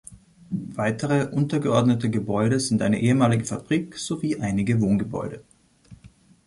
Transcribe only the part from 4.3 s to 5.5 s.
einige Wohngebäude.